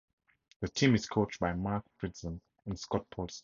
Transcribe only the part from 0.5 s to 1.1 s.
The team is